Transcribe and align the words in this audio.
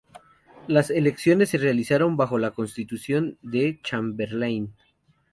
Las 0.65 0.89
elecciones 0.89 1.49
se 1.49 1.59
realizaron 1.59 2.17
bajo 2.17 2.39
la 2.39 2.49
constitución 2.49 3.37
de 3.43 3.79
Chamberlain. 3.83 4.73